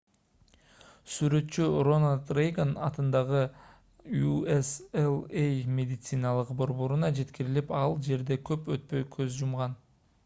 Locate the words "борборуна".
6.63-7.13